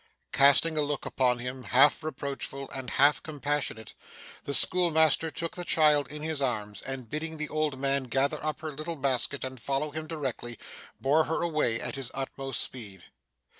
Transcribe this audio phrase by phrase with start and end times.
[0.31, 3.93] Casting a look upon him, half reproachful and half compassionate,
[4.45, 8.61] the schoolmaster took the child in his arms, and, bidding the old man gather up
[8.61, 10.57] her little basket and follow him directly,
[10.99, 13.03] bore her away at his utmost speed.